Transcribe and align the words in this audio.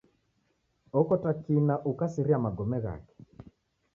Okota 1.01 1.31
kina 1.43 1.75
ukasiria 1.91 2.37
magome 2.47 2.77
ghake. 2.87 3.15